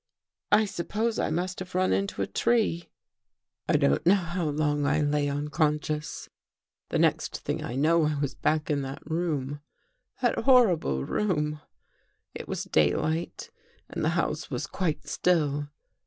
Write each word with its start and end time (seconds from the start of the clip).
I 0.51 0.65
suppose 0.65 1.19
I 1.19 1.29
must 1.29 1.59
have 1.59 1.75
run 1.75 1.93
into 1.93 2.23
a 2.23 2.25
tree." 2.25 2.89
I 3.69 3.73
don't 3.77 4.03
know 4.03 4.15
how 4.15 4.45
long 4.49 4.83
I 4.87 4.99
lay 5.01 5.29
unconscious. 5.29 6.27
The 6.89 6.97
next 6.97 7.37
thing 7.41 7.63
I 7.63 7.75
know 7.75 8.05
I 8.05 8.15
was 8.17 8.33
back 8.33 8.71
in 8.71 8.81
that 8.81 9.03
room— 9.05 9.59
that 10.23 10.39
horrible 10.39 11.05
room. 11.05 11.61
It 12.33 12.47
was 12.47 12.63
daylight 12.63 13.51
and 13.89 14.03
the 14.03 14.09
house 14.17 14.49
was 14.49 14.65
quite 14.65 15.07
still. 15.07 15.67